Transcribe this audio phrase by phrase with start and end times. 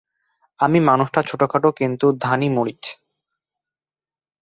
[0.59, 2.83] আমি মানুষটা ছোটখাটো কিন্তু ধানি মরিচ।